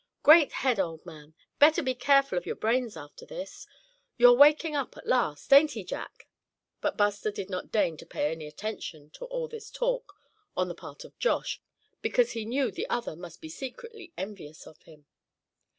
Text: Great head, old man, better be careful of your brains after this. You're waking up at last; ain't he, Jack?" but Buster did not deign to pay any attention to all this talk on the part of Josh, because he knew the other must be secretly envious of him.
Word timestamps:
Great 0.23 0.51
head, 0.65 0.79
old 0.79 1.05
man, 1.05 1.35
better 1.59 1.83
be 1.83 1.93
careful 1.93 2.35
of 2.35 2.47
your 2.47 2.55
brains 2.55 2.97
after 2.97 3.23
this. 3.23 3.67
You're 4.17 4.33
waking 4.35 4.75
up 4.75 4.97
at 4.97 5.05
last; 5.05 5.53
ain't 5.53 5.73
he, 5.73 5.83
Jack?" 5.83 6.27
but 6.81 6.97
Buster 6.97 7.29
did 7.29 7.51
not 7.51 7.71
deign 7.71 7.97
to 7.97 8.05
pay 8.07 8.31
any 8.31 8.47
attention 8.47 9.11
to 9.11 9.25
all 9.25 9.47
this 9.47 9.69
talk 9.69 10.15
on 10.57 10.67
the 10.69 10.73
part 10.73 11.05
of 11.05 11.19
Josh, 11.19 11.61
because 12.01 12.31
he 12.31 12.45
knew 12.45 12.71
the 12.71 12.89
other 12.89 13.15
must 13.15 13.41
be 13.41 13.49
secretly 13.49 14.11
envious 14.17 14.65
of 14.65 14.81
him. 14.81 15.05